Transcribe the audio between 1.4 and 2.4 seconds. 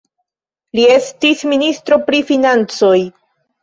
ministro pri